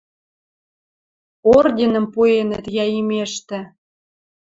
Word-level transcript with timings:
Орденӹм 1.55 2.05
пуэнӹт 2.13 2.65
йӓ 2.75 2.85
имештӹ. 2.99 3.59